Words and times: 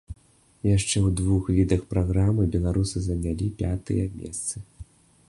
Яшчэ 0.67 0.95
ў 0.99 1.09
двух 1.19 1.43
відах 1.57 1.83
праграмы 1.91 2.45
беларусы 2.55 2.97
занялі 3.09 3.51
пятыя 3.63 4.09
месцы. 4.19 4.57